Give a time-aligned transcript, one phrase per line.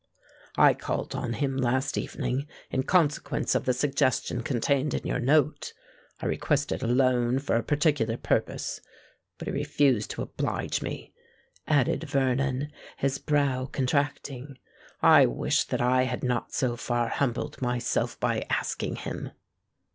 [0.57, 6.25] "I called on him last evening, in consequence of the suggestion contained in your note;—I
[6.25, 11.13] requested a loan for a particular purpose;—but he refused to oblige me,"
[11.67, 14.57] added Vernon, his brow contracting.
[15.03, 19.29] "I wish that I had not so far humbled myself by asking him."